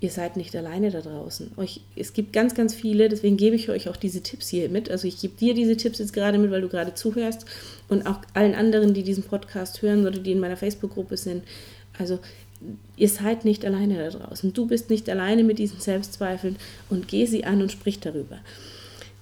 ihr 0.00 0.10
seid 0.10 0.36
nicht 0.36 0.54
alleine 0.56 0.90
da 0.90 1.00
draußen. 1.00 1.50
Euch, 1.56 1.80
es 1.96 2.12
gibt 2.12 2.32
ganz, 2.32 2.54
ganz 2.54 2.74
viele, 2.74 3.08
deswegen 3.08 3.36
gebe 3.36 3.56
ich 3.56 3.68
euch 3.68 3.88
auch 3.88 3.96
diese 3.96 4.22
Tipps 4.22 4.48
hier 4.48 4.68
mit. 4.68 4.90
Also 4.90 5.06
ich 5.06 5.20
gebe 5.20 5.34
dir 5.36 5.52
diese 5.52 5.76
Tipps 5.76 5.98
jetzt 5.98 6.12
gerade 6.12 6.38
mit, 6.38 6.50
weil 6.50 6.62
du 6.62 6.68
gerade 6.68 6.94
zuhörst 6.94 7.44
und 7.88 8.06
auch 8.06 8.20
allen 8.34 8.54
anderen, 8.54 8.94
die 8.94 9.02
diesen 9.02 9.24
Podcast 9.24 9.82
hören 9.82 10.06
oder 10.06 10.18
die 10.18 10.32
in 10.32 10.40
meiner 10.40 10.56
Facebook-Gruppe 10.56 11.16
sind. 11.16 11.42
Also 11.98 12.20
ihr 12.96 13.08
seid 13.08 13.44
nicht 13.44 13.64
alleine 13.64 13.96
da 13.96 14.18
draußen. 14.18 14.52
Du 14.52 14.66
bist 14.66 14.90
nicht 14.90 15.08
alleine 15.08 15.44
mit 15.44 15.58
diesen 15.58 15.80
Selbstzweifeln 15.80 16.56
und 16.88 17.08
geh 17.08 17.26
sie 17.26 17.44
an 17.44 17.62
und 17.62 17.72
sprich 17.72 18.00
darüber. 18.00 18.38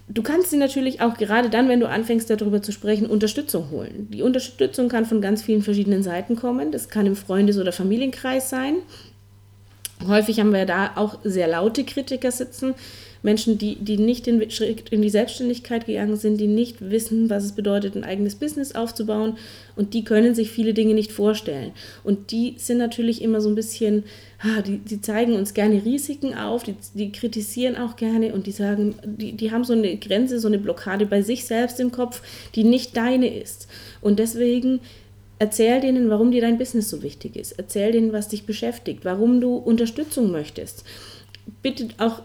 Du 0.08 0.22
kannst 0.22 0.50
sie 0.50 0.56
natürlich 0.56 1.02
auch 1.02 1.18
gerade 1.18 1.50
dann, 1.50 1.68
wenn 1.68 1.80
du 1.80 1.88
anfängst 1.88 2.30
darüber 2.30 2.62
zu 2.62 2.72
sprechen, 2.72 3.06
Unterstützung 3.06 3.70
holen. 3.70 4.08
Die 4.10 4.22
Unterstützung 4.22 4.88
kann 4.88 5.04
von 5.04 5.20
ganz 5.20 5.42
vielen 5.42 5.62
verschiedenen 5.62 6.02
Seiten 6.02 6.34
kommen. 6.34 6.72
Das 6.72 6.88
kann 6.88 7.06
im 7.06 7.14
Freundes- 7.14 7.58
oder 7.58 7.72
Familienkreis 7.72 8.48
sein. 8.48 8.76
Häufig 10.06 10.40
haben 10.40 10.52
wir 10.52 10.64
da 10.64 10.92
auch 10.94 11.18
sehr 11.24 11.48
laute 11.48 11.84
Kritiker 11.84 12.30
sitzen, 12.30 12.74
Menschen, 13.22 13.58
die, 13.58 13.76
die 13.76 13.98
nicht 13.98 14.26
den 14.26 14.50
Schritt 14.50 14.88
in 14.90 15.02
die 15.02 15.10
Selbstständigkeit 15.10 15.86
gegangen 15.86 16.16
sind, 16.16 16.38
die 16.38 16.46
nicht 16.46 16.90
wissen, 16.90 17.30
was 17.30 17.44
es 17.44 17.52
bedeutet, 17.52 17.96
ein 17.96 18.04
eigenes 18.04 18.36
Business 18.36 18.74
aufzubauen 18.74 19.36
und 19.76 19.94
die 19.94 20.04
können 20.04 20.34
sich 20.34 20.50
viele 20.50 20.74
Dinge 20.74 20.94
nicht 20.94 21.12
vorstellen. 21.12 21.72
Und 22.04 22.30
die 22.30 22.54
sind 22.58 22.78
natürlich 22.78 23.22
immer 23.22 23.40
so 23.40 23.48
ein 23.48 23.54
bisschen, 23.54 24.04
ah, 24.40 24.62
die, 24.62 24.78
die 24.78 25.00
zeigen 25.00 25.34
uns 25.34 25.54
gerne 25.54 25.84
Risiken 25.84 26.34
auf, 26.34 26.62
die, 26.62 26.74
die 26.94 27.12
kritisieren 27.12 27.76
auch 27.76 27.96
gerne 27.96 28.32
und 28.32 28.46
die 28.46 28.52
sagen, 28.52 28.94
die, 29.04 29.32
die 29.32 29.50
haben 29.50 29.64
so 29.64 29.72
eine 29.72 29.96
Grenze, 29.96 30.38
so 30.38 30.48
eine 30.48 30.58
Blockade 30.58 31.06
bei 31.06 31.22
sich 31.22 31.44
selbst 31.44 31.80
im 31.80 31.92
Kopf, 31.92 32.22
die 32.54 32.64
nicht 32.64 32.96
deine 32.96 33.40
ist. 33.40 33.68
Und 34.00 34.18
deswegen 34.18 34.80
Erzähl 35.40 35.80
denen, 35.80 36.10
warum 36.10 36.32
dir 36.32 36.40
dein 36.40 36.58
Business 36.58 36.90
so 36.90 37.02
wichtig 37.02 37.36
ist. 37.36 37.52
Erzähl 37.52 37.92
denen, 37.92 38.12
was 38.12 38.26
dich 38.26 38.44
beschäftigt, 38.44 39.04
warum 39.04 39.40
du 39.40 39.54
Unterstützung 39.54 40.32
möchtest 40.32 40.84
bitte 41.62 41.88
auch 41.98 42.22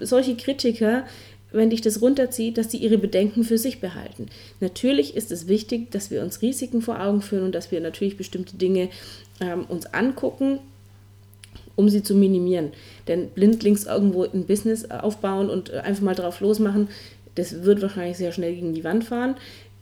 solche 0.00 0.36
Kritiker, 0.36 1.04
wenn 1.52 1.70
dich 1.70 1.80
das 1.80 2.00
runterzieht, 2.00 2.58
dass 2.58 2.70
sie 2.70 2.76
ihre 2.76 2.98
Bedenken 2.98 3.44
für 3.44 3.58
sich 3.58 3.80
behalten. 3.80 4.26
Natürlich 4.60 5.16
ist 5.16 5.32
es 5.32 5.48
wichtig, 5.48 5.90
dass 5.90 6.10
wir 6.10 6.22
uns 6.22 6.42
Risiken 6.42 6.82
vor 6.82 7.00
Augen 7.00 7.22
führen 7.22 7.44
und 7.44 7.54
dass 7.54 7.72
wir 7.72 7.80
natürlich 7.80 8.16
bestimmte 8.16 8.56
Dinge 8.56 8.88
ähm, 9.40 9.64
uns 9.68 9.86
angucken, 9.86 10.60
um 11.76 11.88
sie 11.88 12.02
zu 12.02 12.14
minimieren. 12.14 12.70
Denn 13.08 13.30
blindlings 13.30 13.86
irgendwo 13.86 14.24
ein 14.24 14.46
Business 14.46 14.90
aufbauen 14.90 15.50
und 15.50 15.72
einfach 15.72 16.02
mal 16.02 16.14
drauf 16.14 16.40
losmachen, 16.40 16.88
das 17.34 17.64
wird 17.64 17.82
wahrscheinlich 17.82 18.16
sehr 18.16 18.32
schnell 18.32 18.54
gegen 18.54 18.74
die 18.74 18.84
Wand 18.84 19.04
fahren. 19.04 19.36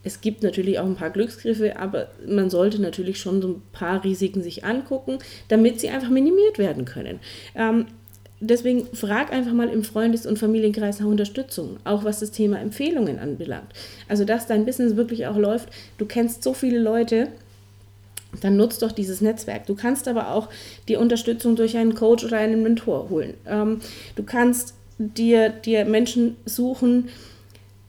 Es 0.05 0.20
gibt 0.20 0.43
natürlich 0.43 0.79
auch 0.79 0.87
ein 0.87 0.94
paar 0.94 1.11
Glücksgriffe, 1.11 1.79
aber 1.79 2.08
man 2.26 2.50
sollte 2.50 2.81
natürlich 2.81 3.20
schon 3.20 3.43
so 3.43 3.49
ein 3.49 3.62
paar 3.73 4.05
Risiken 4.05 4.43
sich 4.43 4.64
angucken, 4.64 5.19
damit 5.49 5.81
sie 5.81 5.88
einfach 5.91 6.08
minimiert 6.08 6.58
werden 6.58 6.84
können. 6.84 7.19
Ähm, 7.55 7.87
deswegen 8.40 8.87
frag 8.93 9.32
einfach 9.32 9.52
mal 9.52 9.69
im 9.69 9.85
Freundes- 9.85 10.26
und 10.26 10.38
Familienkreis 10.38 11.00
nach 11.00 11.06
Unterstützung, 11.06 11.79
auch 11.85 12.05
was 12.05 12.20
das 12.20 12.31
Thema 12.31 12.58
Empfehlungen 12.58 13.19
anbelangt. 13.19 13.73
Also, 14.08 14.25
dass 14.25 14.46
dein 14.46 14.64
Business 14.64 14.96
wirklich 14.96 15.26
auch 15.26 15.37
läuft. 15.37 15.69
Du 15.99 16.06
kennst 16.06 16.43
so 16.43 16.55
viele 16.55 16.79
Leute, 16.79 17.29
dann 18.40 18.56
nutzt 18.56 18.82
doch 18.82 18.93
dieses 18.93 19.20
Netzwerk. 19.20 19.67
Du 19.67 19.75
kannst 19.75 20.06
aber 20.06 20.32
auch 20.32 20.49
die 20.87 20.96
Unterstützung 20.96 21.56
durch 21.56 21.76
einen 21.76 21.94
Coach 21.94 22.25
oder 22.25 22.38
einen 22.38 22.62
Mentor 22.62 23.08
holen. 23.08 23.35
Ähm, 23.46 23.81
du 24.17 24.23
kannst 24.23 24.75
dir, 24.99 25.49
dir 25.49 25.84
Menschen 25.84 26.37
suchen, 26.44 27.08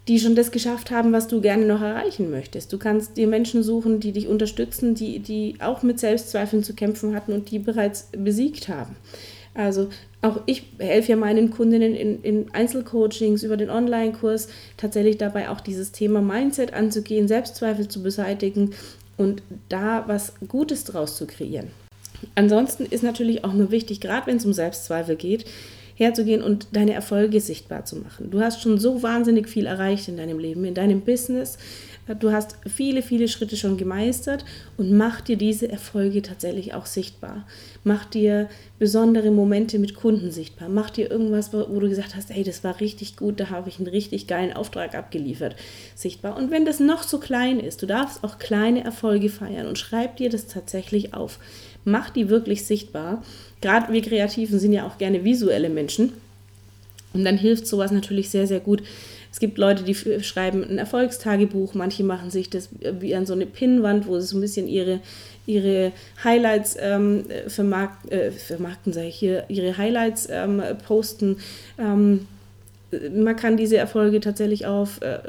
die 0.08 0.20
schon 0.20 0.36
das 0.36 0.52
geschafft 0.52 0.90
haben, 0.90 1.12
was 1.12 1.28
du 1.28 1.40
gerne 1.40 1.66
noch 1.66 1.82
erreichen 1.82 2.32
möchtest. 2.32 2.74
Du 2.74 2.80
kannst 2.80 3.18
dir 3.18 3.28
Menschen 3.28 3.62
suchen, 3.62 4.00
die 4.00 4.12
dich 4.12 4.28
unterstützen, 4.28 4.96
die, 4.96 5.20
die 5.20 5.56
auch 5.60 5.84
mit 5.84 6.00
Selbstzweifeln 6.00 6.64
zu 6.64 6.74
kämpfen 6.74 7.14
hatten 7.14 7.32
und 7.32 7.52
die 7.52 7.60
bereits 7.60 8.08
besiegt 8.18 8.70
haben. 8.70 8.96
Also 9.54 9.90
auch 10.22 10.42
ich 10.46 10.64
helfe 10.78 11.12
ja 11.12 11.16
meinen 11.16 11.50
Kundinnen 11.50 11.96
in, 11.96 12.22
in 12.22 12.54
Einzelcoachings 12.54 13.44
über 13.44 13.58
den 13.58 13.70
Online-Kurs 13.70 14.50
tatsächlich 14.78 15.18
dabei 15.18 15.50
auch 15.50 15.62
dieses 15.62 15.92
Thema 15.92 16.22
Mindset 16.22 16.74
anzugehen, 16.74 17.28
Selbstzweifel 17.28 17.88
zu 17.88 18.04
beseitigen 18.04 18.72
und 19.18 19.42
da 19.68 20.06
was 20.08 20.34
Gutes 20.48 20.84
draus 20.86 21.18
zu 21.18 21.26
kreieren. 21.28 21.68
Ansonsten 22.36 22.86
ist 22.86 23.04
natürlich 23.04 23.44
auch 23.44 23.54
nur 23.54 23.72
wichtig, 23.72 24.02
gerade 24.02 24.28
wenn 24.28 24.38
es 24.38 24.46
um 24.46 24.54
Selbstzweifel 24.54 25.16
geht, 25.16 25.46
herzugehen 25.96 26.42
und 26.42 26.68
deine 26.72 26.94
Erfolge 26.94 27.42
sichtbar 27.42 27.86
zu 27.86 27.98
machen. 27.98 28.32
Du 28.32 28.42
hast 28.42 28.62
schon 28.62 28.78
so 28.80 29.04
wahnsinnig 29.04 29.50
viel 29.50 29.66
erreicht 29.66 30.08
in 30.08 30.18
deinem 30.18 30.40
Leben, 30.40 30.64
in 30.64 30.74
deinem 30.74 31.02
Business, 31.02 31.58
Du 32.16 32.32
hast 32.32 32.56
viele, 32.68 33.04
viele 33.04 33.28
Schritte 33.28 33.56
schon 33.56 33.78
gemeistert 33.78 34.44
und 34.78 34.92
mach 34.92 35.22
dir 35.22 35.38
diese 35.38 35.70
Erfolge 35.70 36.24
tatsächlich 36.24 36.74
auch 36.74 36.88
sichtbar. 36.88 37.46
Mach 37.84 38.06
dir 38.06 38.50
besondere 38.80 39.30
Momente 39.30 39.78
mit 39.78 39.94
Kunden 39.94 40.32
sichtbar. 40.32 40.70
Mach 40.70 40.90
dir 40.90 41.12
irgendwas, 41.12 41.54
wo 41.54 41.80
du 41.80 41.88
gesagt 41.88 42.16
hast, 42.16 42.32
hey, 42.32 42.44
das 42.44 42.64
war 42.64 42.80
richtig 42.80 43.16
gut, 43.16 43.40
da 43.40 43.52
habe 43.52 43.70
ich 43.70 43.78
einen 43.78 43.88
richtig 43.88 44.26
geilen 44.26 44.54
Auftrag 44.54 44.96
abgeliefert, 44.96 45.56
sichtbar. 45.94 46.36
Und 46.36 46.50
wenn 46.50 46.66
das 46.66 46.80
noch 46.80 47.04
so 47.04 47.20
klein 47.20 47.60
ist, 47.60 47.84
du 47.84 47.86
darfst 47.86 48.24
auch 48.24 48.40
kleine 48.40 48.84
Erfolge 48.84 49.30
feiern 49.30 49.68
und 49.68 49.78
schreib 49.78 50.18
dir 50.18 50.32
das 50.32 50.48
tatsächlich 50.48 51.14
auf. 51.14 51.38
Mach 51.86 52.10
die 52.10 52.30
wirklich 52.30 52.66
sichtbar. 52.66 53.24
Gerade 53.62 53.94
wir 53.94 54.02
Kreativen 54.02 54.60
sind 54.60 54.74
ja 54.74 54.88
auch 54.88 54.98
gerne 54.98 55.24
visuelle 55.24 55.70
Menschen. 55.70 56.14
Und 57.14 57.26
dann 57.26 57.38
hilft 57.38 57.66
sowas 57.66 57.92
natürlich 57.92 58.30
sehr, 58.30 58.46
sehr 58.46 58.60
gut, 58.60 58.84
es 59.32 59.40
gibt 59.40 59.58
Leute, 59.58 59.84
die 59.84 59.96
schreiben 59.96 60.64
ein 60.64 60.78
Erfolgstagebuch, 60.78 61.74
manche 61.76 62.04
machen 62.04 62.32
sich 62.32 62.50
das 62.50 62.70
wie 63.00 63.16
an 63.16 63.26
so 63.26 63.34
eine 63.34 63.46
Pinnwand, 63.46 64.08
wo 64.08 64.20
sie 64.20 64.26
so 64.26 64.38
ein 64.38 64.42
bisschen 64.42 64.68
ihre, 64.68 65.02
ihre 65.46 65.92
Highlights 66.24 66.76
ähm, 66.80 67.26
vermarkt, 67.48 68.12
äh, 68.12 68.32
vermarkten, 68.32 68.92
sage 68.92 69.08
ich 69.08 69.16
hier, 69.16 69.46
ihre 69.48 69.78
Highlights 69.78 70.28
ähm, 70.32 70.62
posten. 70.86 71.38
Ähm, 71.78 72.28
man 73.14 73.36
kann 73.36 73.56
diese 73.56 73.78
Erfolge 73.78 74.20
tatsächlich 74.20 74.66
auf 74.66 75.02
äh, 75.02 75.20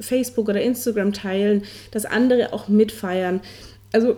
Facebook 0.00 0.48
oder 0.48 0.62
Instagram 0.62 1.12
teilen, 1.12 1.64
dass 1.90 2.06
andere 2.06 2.54
auch 2.54 2.68
mitfeiern. 2.68 3.40
Also 3.92 4.16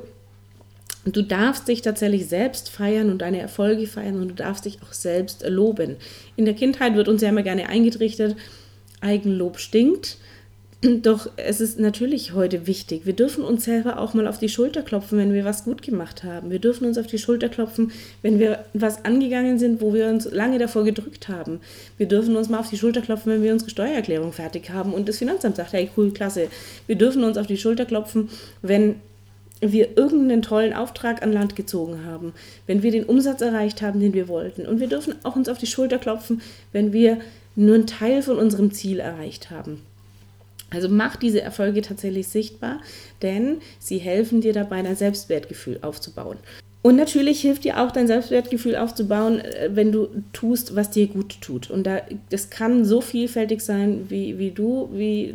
du 1.04 1.23
darfst 1.23 1.66
dich 1.66 1.83
tatsächlich 1.83 2.26
selbst 2.26 2.71
feiern 2.71 3.11
und 3.11 3.23
deine 3.23 3.40
Erfolge 3.40 3.88
feiern 3.88 4.21
und 4.21 4.28
du 4.28 4.35
darfst 4.35 4.64
dich 4.64 4.78
auch 4.83 4.92
selbst 4.92 5.45
loben. 5.49 5.97
In 6.37 6.45
der 6.45 6.54
Kindheit 6.54 6.95
wird 6.95 7.09
uns 7.09 7.23
ja 7.23 7.28
immer 7.28 7.42
gerne 7.42 7.68
eingetrichtert, 7.68 8.37
Eigenlob 9.06 9.58
stinkt. 9.58 10.18
Doch 10.82 11.30
es 11.36 11.60
ist 11.60 11.80
natürlich 11.80 12.34
heute 12.34 12.66
wichtig. 12.66 13.06
Wir 13.06 13.14
dürfen 13.14 13.42
uns 13.42 13.64
selber 13.64 13.98
auch 13.98 14.12
mal 14.12 14.26
auf 14.28 14.38
die 14.38 14.50
Schulter 14.50 14.82
klopfen, 14.82 15.18
wenn 15.18 15.32
wir 15.32 15.44
was 15.44 15.64
gut 15.64 15.80
gemacht 15.80 16.22
haben. 16.22 16.50
Wir 16.50 16.58
dürfen 16.58 16.86
uns 16.86 16.98
auf 16.98 17.06
die 17.06 17.18
Schulter 17.18 17.48
klopfen, 17.48 17.92
wenn 18.20 18.38
wir 18.38 18.64
was 18.75 19.04
angegangen 19.04 19.58
sind, 19.58 19.80
wo 19.80 19.94
wir 19.94 20.08
uns 20.08 20.30
lange 20.30 20.58
davor 20.58 20.84
gedrückt 20.84 21.28
haben. 21.28 21.60
Wir 21.96 22.06
dürfen 22.06 22.36
uns 22.36 22.50
mal 22.50 22.58
auf 22.58 22.68
die 22.68 22.76
Schulter 22.76 23.00
klopfen, 23.00 23.32
wenn 23.32 23.42
wir 23.42 23.52
unsere 23.52 23.70
Steuererklärung 23.70 24.32
fertig 24.32 24.70
haben 24.70 24.92
und 24.92 25.08
das 25.08 25.16
Finanzamt 25.18 25.56
sagt, 25.56 25.72
hey, 25.72 25.88
cool, 25.96 26.12
klasse. 26.12 26.48
Wir 26.86 26.96
dürfen 26.96 27.25
uns 27.25 27.38
auf 27.38 27.46
die 27.46 27.56
Schulter 27.56 27.86
klopfen, 27.86 28.28
wenn 28.60 28.96
wir 29.60 29.96
irgendeinen 29.96 30.42
tollen 30.42 30.75
Auftrag 30.75 31.22
an 31.22 31.32
Land 31.32 31.56
gezogen 31.56 32.04
haben, 32.04 32.34
wenn 32.66 32.82
wir 32.82 32.90
den 32.90 33.04
Umsatz 33.04 33.40
erreicht 33.40 33.80
haben, 33.80 33.98
den 34.00 34.12
wir 34.12 34.28
wollten. 34.28 34.66
Und 34.66 34.78
wir 34.80 34.88
dürfen 34.88 35.14
auch 35.22 35.36
uns 35.36 35.48
auf 35.48 35.56
die 35.56 35.66
Schulter 35.66 35.98
klopfen, 35.98 36.42
wenn 36.72 36.92
wir 36.92 37.18
nur 37.56 37.75
einen 37.75 37.86
Teil 37.86 38.22
von 38.22 38.38
unserem 38.38 38.70
Ziel 38.70 39.00
erreicht 39.00 39.50
haben. 39.50 39.82
Also 40.70 40.88
mach 40.88 41.16
diese 41.16 41.40
Erfolge 41.40 41.80
tatsächlich 41.80 42.28
sichtbar, 42.28 42.80
denn 43.22 43.58
sie 43.78 43.98
helfen 43.98 44.40
dir 44.40 44.52
dabei, 44.52 44.82
dein 44.82 44.96
Selbstwertgefühl 44.96 45.78
aufzubauen. 45.82 46.38
Und 46.82 46.94
natürlich 46.94 47.40
hilft 47.40 47.64
dir 47.64 47.82
auch 47.82 47.90
dein 47.90 48.06
Selbstwertgefühl 48.06 48.76
aufzubauen, 48.76 49.40
äh, 49.40 49.70
wenn 49.72 49.90
du 49.90 50.06
tust, 50.32 50.76
was 50.76 50.90
dir 50.90 51.08
gut 51.08 51.40
tut. 51.40 51.68
Und 51.68 51.84
da, 51.84 52.02
das 52.30 52.48
kann 52.48 52.84
so 52.84 53.00
vielfältig 53.00 53.60
sein 53.60 54.06
wie, 54.08 54.38
wie 54.38 54.52
du, 54.52 54.88
wie 54.92 55.34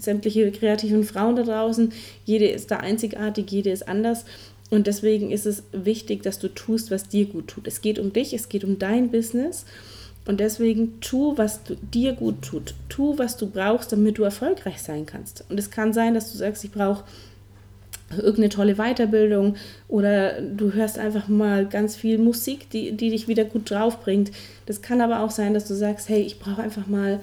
sämtliche 0.00 0.52
kreativen 0.52 1.02
Frauen 1.02 1.34
da 1.34 1.42
draußen. 1.42 1.92
Jede 2.24 2.46
ist 2.46 2.70
da 2.70 2.76
einzigartig, 2.76 3.50
jede 3.50 3.70
ist 3.70 3.88
anders. 3.88 4.24
Und 4.70 4.86
deswegen 4.86 5.32
ist 5.32 5.44
es 5.44 5.64
wichtig, 5.72 6.22
dass 6.22 6.38
du 6.38 6.46
tust, 6.46 6.92
was 6.92 7.08
dir 7.08 7.26
gut 7.26 7.48
tut. 7.48 7.66
Es 7.66 7.80
geht 7.80 7.98
um 7.98 8.12
dich, 8.12 8.32
es 8.32 8.48
geht 8.48 8.62
um 8.62 8.78
dein 8.78 9.10
Business. 9.10 9.66
Und 10.24 10.38
deswegen 10.38 11.00
tu, 11.00 11.36
was 11.36 11.64
du, 11.64 11.74
dir 11.74 12.12
gut 12.12 12.42
tut. 12.42 12.74
Tu, 12.88 13.18
was 13.18 13.36
du 13.36 13.48
brauchst, 13.48 13.92
damit 13.92 14.18
du 14.18 14.22
erfolgreich 14.22 14.80
sein 14.80 15.04
kannst. 15.04 15.44
Und 15.48 15.58
es 15.58 15.70
kann 15.70 15.92
sein, 15.92 16.14
dass 16.14 16.30
du 16.30 16.38
sagst, 16.38 16.64
ich 16.64 16.70
brauche 16.70 17.04
irgendeine 18.16 18.50
tolle 18.50 18.74
Weiterbildung 18.76 19.56
oder 19.88 20.40
du 20.40 20.74
hörst 20.74 20.98
einfach 20.98 21.28
mal 21.28 21.66
ganz 21.66 21.96
viel 21.96 22.18
Musik, 22.18 22.68
die, 22.70 22.92
die 22.92 23.10
dich 23.10 23.26
wieder 23.26 23.44
gut 23.44 23.70
drauf 23.70 24.00
bringt. 24.00 24.30
Das 24.66 24.82
kann 24.82 25.00
aber 25.00 25.20
auch 25.20 25.30
sein, 25.30 25.54
dass 25.54 25.66
du 25.66 25.74
sagst, 25.74 26.08
hey, 26.08 26.20
ich 26.20 26.38
brauche 26.38 26.62
einfach 26.62 26.86
mal, 26.86 27.20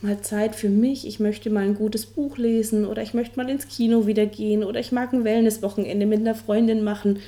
mal 0.00 0.20
Zeit 0.20 0.54
für 0.54 0.68
mich, 0.68 1.06
ich 1.06 1.18
möchte 1.18 1.50
mal 1.50 1.64
ein 1.64 1.74
gutes 1.74 2.06
Buch 2.06 2.38
lesen 2.38 2.86
oder 2.86 3.02
ich 3.02 3.12
möchte 3.12 3.36
mal 3.38 3.50
ins 3.50 3.66
Kino 3.66 4.06
wieder 4.06 4.24
gehen 4.24 4.62
oder 4.62 4.78
ich 4.78 4.92
mag 4.92 5.12
ein 5.12 5.24
Wellnesswochenende 5.24 6.06
mit 6.06 6.20
einer 6.20 6.36
Freundin 6.36 6.84
machen. 6.84 7.18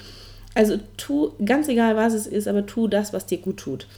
Also 0.55 0.79
tu, 0.97 1.33
ganz 1.45 1.67
egal 1.67 1.97
was 1.97 2.15
es 2.15 2.27
ist, 2.29 2.47
aber 2.47 2.67
tu 2.67 2.87
das, 2.87 3.13
was 3.13 3.27
dir 3.27 3.39
gut 3.39 3.57
tut 3.57 3.89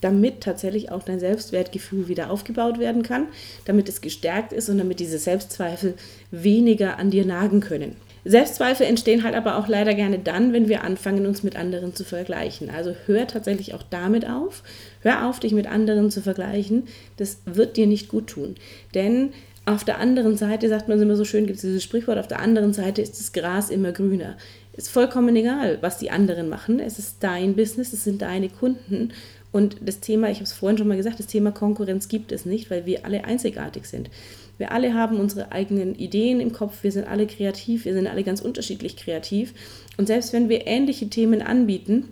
damit 0.00 0.40
tatsächlich 0.40 0.90
auch 0.90 1.02
dein 1.02 1.20
Selbstwertgefühl 1.20 2.08
wieder 2.08 2.30
aufgebaut 2.30 2.78
werden 2.78 3.02
kann, 3.02 3.26
damit 3.64 3.88
es 3.88 4.00
gestärkt 4.00 4.52
ist 4.52 4.68
und 4.68 4.78
damit 4.78 5.00
diese 5.00 5.18
Selbstzweifel 5.18 5.94
weniger 6.30 6.98
an 6.98 7.10
dir 7.10 7.24
nagen 7.24 7.60
können. 7.60 7.96
Selbstzweifel 8.24 8.86
entstehen 8.86 9.22
halt 9.22 9.34
aber 9.34 9.56
auch 9.56 9.68
leider 9.68 9.94
gerne 9.94 10.18
dann, 10.18 10.52
wenn 10.52 10.68
wir 10.68 10.84
anfangen, 10.84 11.26
uns 11.26 11.42
mit 11.42 11.56
anderen 11.56 11.94
zu 11.94 12.04
vergleichen. 12.04 12.68
Also 12.68 12.94
hör 13.06 13.26
tatsächlich 13.26 13.74
auch 13.74 13.82
damit 13.82 14.28
auf. 14.28 14.62
Hör 15.00 15.26
auf, 15.26 15.40
dich 15.40 15.52
mit 15.52 15.66
anderen 15.66 16.10
zu 16.10 16.20
vergleichen. 16.20 16.88
Das 17.16 17.38
wird 17.46 17.76
dir 17.76 17.86
nicht 17.86 18.08
gut 18.08 18.26
tun. 18.26 18.56
Denn 18.94 19.30
auf 19.64 19.84
der 19.84 19.98
anderen 19.98 20.36
Seite, 20.36 20.68
sagt 20.68 20.88
man 20.88 21.00
immer 21.00 21.16
so 21.16 21.24
schön, 21.24 21.46
gibt 21.46 21.56
es 21.56 21.62
dieses 21.62 21.82
Sprichwort, 21.82 22.18
auf 22.18 22.28
der 22.28 22.40
anderen 22.40 22.72
Seite 22.72 23.02
ist 23.02 23.18
das 23.18 23.32
Gras 23.32 23.70
immer 23.70 23.92
grüner. 23.92 24.36
Ist 24.72 24.88
vollkommen 24.88 25.34
egal, 25.36 25.78
was 25.80 25.98
die 25.98 26.10
anderen 26.10 26.48
machen. 26.48 26.80
Es 26.80 26.98
ist 26.98 27.16
dein 27.20 27.54
Business, 27.54 27.92
es 27.92 28.04
sind 28.04 28.22
deine 28.22 28.48
Kunden. 28.48 29.12
Und 29.50 29.76
das 29.80 30.00
Thema, 30.00 30.30
ich 30.30 30.36
habe 30.36 30.44
es 30.44 30.52
vorhin 30.52 30.76
schon 30.76 30.88
mal 30.88 30.96
gesagt, 30.96 31.18
das 31.18 31.26
Thema 31.26 31.52
Konkurrenz 31.52 32.08
gibt 32.08 32.32
es 32.32 32.44
nicht, 32.44 32.70
weil 32.70 32.86
wir 32.86 33.04
alle 33.04 33.24
einzigartig 33.24 33.86
sind. 33.86 34.10
Wir 34.58 34.72
alle 34.72 34.92
haben 34.92 35.18
unsere 35.18 35.52
eigenen 35.52 35.94
Ideen 35.94 36.40
im 36.40 36.52
Kopf, 36.52 36.82
wir 36.82 36.92
sind 36.92 37.06
alle 37.06 37.26
kreativ, 37.26 37.84
wir 37.84 37.94
sind 37.94 38.06
alle 38.06 38.24
ganz 38.24 38.40
unterschiedlich 38.40 38.96
kreativ. 38.96 39.54
Und 39.96 40.06
selbst 40.06 40.32
wenn 40.32 40.48
wir 40.48 40.66
ähnliche 40.66 41.08
Themen 41.08 41.40
anbieten, 41.40 42.08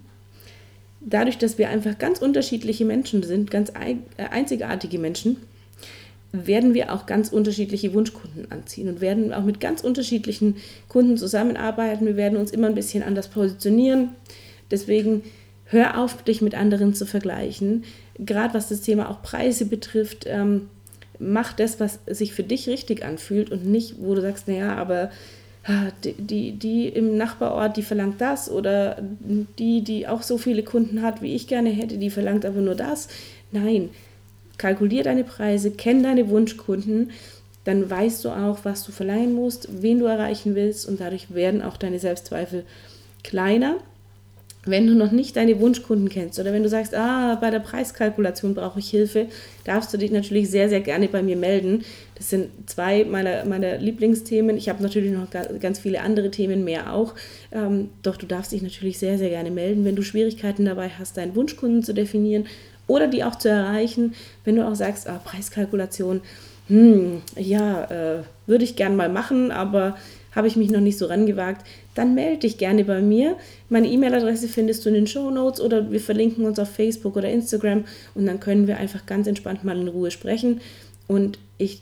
dadurch, 1.00 1.38
dass 1.38 1.58
wir 1.58 1.68
einfach 1.68 1.98
ganz 1.98 2.20
unterschiedliche 2.20 2.84
Menschen 2.84 3.22
sind, 3.22 3.50
ganz 3.50 3.70
äh, 3.70 3.96
einzigartige 4.30 4.98
Menschen, 4.98 5.38
werden 6.32 6.74
wir 6.74 6.92
auch 6.92 7.06
ganz 7.06 7.30
unterschiedliche 7.30 7.94
Wunschkunden 7.94 8.50
anziehen 8.50 8.88
und 8.88 9.00
werden 9.00 9.32
auch 9.32 9.44
mit 9.44 9.60
ganz 9.60 9.82
unterschiedlichen 9.82 10.56
Kunden 10.88 11.16
zusammenarbeiten. 11.16 12.06
Wir 12.06 12.16
werden 12.16 12.38
uns 12.38 12.50
immer 12.50 12.66
ein 12.66 12.74
bisschen 12.74 13.02
anders 13.02 13.28
positionieren. 13.28 14.10
Deswegen 14.70 15.22
hör 15.66 15.99
auf, 16.00 16.23
dich 16.23 16.42
mit 16.42 16.54
anderen 16.54 16.94
zu 16.94 17.06
vergleichen. 17.06 17.85
Gerade 18.18 18.54
was 18.54 18.68
das 18.68 18.80
Thema 18.80 19.11
auch 19.11 19.23
Preise 19.23 19.66
betrifft, 19.66 20.25
ähm, 20.26 20.68
mach 21.18 21.52
das, 21.52 21.80
was 21.80 21.99
sich 22.06 22.32
für 22.32 22.42
dich 22.42 22.68
richtig 22.68 23.04
anfühlt 23.04 23.50
und 23.50 23.66
nicht, 23.66 23.96
wo 23.99 24.14
du 24.14 24.23
sagst, 24.23 24.49
naja, 24.49 24.75
aber 24.76 25.11
die, 26.04 26.12
die, 26.12 26.52
die 26.52 26.88
im 26.88 27.16
Nachbarort, 27.16 27.76
die 27.76 27.82
verlangt 27.82 28.20
das 28.20 28.49
oder 28.49 29.02
die, 29.58 29.82
die 29.82 30.06
auch 30.06 30.23
so 30.23 30.38
viele 30.38 30.62
Kunden 30.62 31.02
hat, 31.02 31.23
wie 31.23 31.35
ich 31.35 31.49
gerne 31.49 31.70
hätte, 31.70 31.99
die 31.99 32.11
verlangt 32.11 32.44
aber 32.44 32.61
nur 32.61 32.76
das. 32.76 33.08
Nein, 33.50 33.90
kalkulier 34.58 35.02
deine 35.02 35.25
Preise, 35.25 35.73
kenn 35.73 36.04
deine 36.04 36.28
Wunschkunden, 36.28 37.11
dann 37.64 37.90
weißt 37.90 38.25
du 38.25 38.30
auch, 38.30 38.61
was 38.62 38.85
du 38.85 38.92
verleihen 38.92 39.35
musst, 39.35 39.82
wen 39.82 39.99
du 39.99 40.04
erreichen 40.04 40.54
willst 40.54 40.88
und 40.88 41.00
dadurch 41.00 41.35
werden 41.35 41.62
auch 41.62 41.76
deine 41.76 41.99
Selbstzweifel 41.99 42.64
kleiner 43.25 43.78
wenn 44.66 44.87
du 44.87 44.94
noch 44.94 45.12
nicht 45.12 45.37
deine 45.37 45.58
Wunschkunden 45.61 46.08
kennst 46.08 46.38
oder 46.38 46.52
wenn 46.52 46.62
du 46.62 46.68
sagst, 46.68 46.94
ah, 46.94 47.37
bei 47.40 47.50
der 47.50 47.61
Preiskalkulation 47.61 48.54
brauche 48.54 48.80
ich 48.80 48.90
Hilfe, 48.90 49.26
darfst 49.64 49.94
du 49.94 49.96
dich 49.96 50.11
natürlich 50.11 50.50
sehr, 50.50 50.68
sehr 50.68 50.80
gerne 50.80 51.08
bei 51.08 51.23
mir 51.23 51.37
melden. 51.37 51.85
Das 52.16 52.30
sind 52.30 52.49
zwei 52.66 53.04
meiner, 53.04 53.44
meiner 53.44 53.78
Lieblingsthemen. 53.78 54.56
Ich 54.56 54.68
habe 54.68 54.82
natürlich 54.82 55.12
noch 55.12 55.28
ganz 55.61 55.78
viele 55.78 56.00
andere 56.00 56.30
Themen 56.30 56.64
mehr 56.64 56.92
auch. 56.92 57.14
Ähm, 57.52 57.90
doch 58.02 58.16
du 58.16 58.26
darfst 58.26 58.52
dich 58.52 58.62
natürlich 58.62 58.99
sehr, 58.99 59.18
sehr 59.18 59.30
gerne 59.30 59.50
melden, 59.50 59.85
wenn 59.85 59.96
du 59.96 60.02
Schwierigkeiten 60.02 60.64
dabei 60.64 60.88
hast, 60.88 61.16
deinen 61.16 61.37
Wunschkunden 61.37 61.82
zu 61.82 61.94
definieren 61.94 62.46
oder 62.88 63.06
die 63.06 63.25
auch 63.25 63.37
zu 63.37 63.49
erreichen. 63.49 64.14
Wenn 64.44 64.56
du 64.56 64.66
auch 64.66 64.75
sagst, 64.75 65.08
ah, 65.08 65.20
Preiskalkulation, 65.25 66.20
hm, 66.68 67.23
ja, 67.37 67.85
äh, 67.85 68.23
würde 68.46 68.64
ich 68.64 68.76
gern 68.76 68.96
mal 68.96 69.08
machen, 69.08 69.52
aber 69.52 69.96
habe 70.36 70.46
ich 70.46 70.54
mich 70.54 70.70
noch 70.70 70.80
nicht 70.80 70.98
so 70.98 71.06
rangewagt, 71.06 71.66
dann 71.94 72.14
melde 72.14 72.40
dich 72.40 72.58
gerne 72.58 72.84
bei 72.84 73.00
mir. 73.00 73.36
Meine 73.68 73.88
E-Mail-Adresse 73.88 74.46
findest 74.46 74.84
du 74.84 74.90
in 74.90 74.94
den 74.94 75.06
Show 75.06 75.30
Notes 75.30 75.60
oder 75.60 75.90
wir 75.90 76.00
verlinken 76.00 76.44
uns 76.44 76.58
auf 76.58 76.70
Facebook 76.70 77.16
oder 77.16 77.28
Instagram 77.28 77.84
und 78.14 78.26
dann 78.26 78.38
können 78.38 78.68
wir 78.68 78.76
einfach 78.76 79.06
ganz 79.06 79.26
entspannt 79.26 79.64
mal 79.64 79.80
in 79.80 79.88
Ruhe 79.88 80.10
sprechen. 80.12 80.60
Und 81.08 81.38
ich 81.58 81.80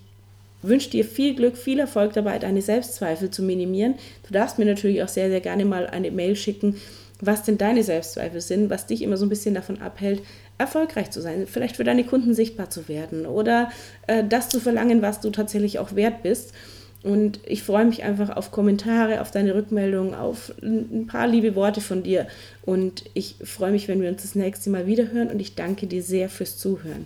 wünsche 0.62 0.90
dir 0.90 1.04
viel 1.04 1.34
Glück, 1.34 1.56
viel 1.56 1.78
Erfolg 1.78 2.12
dabei, 2.14 2.38
deine 2.38 2.62
Selbstzweifel 2.62 3.30
zu 3.30 3.42
minimieren. 3.42 3.94
Du 4.26 4.32
darfst 4.32 4.58
mir 4.58 4.64
natürlich 4.64 5.02
auch 5.02 5.08
sehr, 5.08 5.28
sehr 5.28 5.40
gerne 5.40 5.64
mal 5.64 5.86
eine 5.88 6.10
Mail 6.10 6.36
schicken, 6.36 6.76
was 7.20 7.42
denn 7.42 7.58
deine 7.58 7.82
Selbstzweifel 7.82 8.40
sind, 8.40 8.70
was 8.70 8.86
dich 8.86 9.02
immer 9.02 9.16
so 9.16 9.26
ein 9.26 9.30
bisschen 9.30 9.54
davon 9.54 9.80
abhält, 9.80 10.22
erfolgreich 10.58 11.10
zu 11.10 11.20
sein, 11.20 11.46
vielleicht 11.46 11.76
für 11.76 11.84
deine 11.84 12.04
Kunden 12.04 12.34
sichtbar 12.34 12.70
zu 12.70 12.88
werden 12.88 13.26
oder 13.26 13.70
äh, 14.06 14.22
das 14.24 14.48
zu 14.48 14.60
verlangen, 14.60 15.02
was 15.02 15.20
du 15.20 15.30
tatsächlich 15.30 15.78
auch 15.78 15.96
wert 15.96 16.22
bist. 16.22 16.52
Und 17.04 17.38
ich 17.44 17.62
freue 17.62 17.84
mich 17.84 18.02
einfach 18.02 18.34
auf 18.34 18.50
Kommentare, 18.50 19.20
auf 19.20 19.30
deine 19.30 19.54
Rückmeldungen, 19.54 20.14
auf 20.14 20.54
ein 20.62 21.06
paar 21.06 21.28
liebe 21.28 21.54
Worte 21.54 21.82
von 21.82 22.02
dir. 22.02 22.26
Und 22.62 23.04
ich 23.12 23.36
freue 23.44 23.72
mich, 23.72 23.88
wenn 23.88 24.00
wir 24.00 24.08
uns 24.08 24.22
das 24.22 24.34
nächste 24.34 24.70
Mal 24.70 24.86
wieder 24.86 25.12
hören. 25.12 25.28
Und 25.28 25.38
ich 25.38 25.54
danke 25.54 25.86
dir 25.86 26.02
sehr 26.02 26.30
fürs 26.30 26.56
Zuhören. 26.56 27.04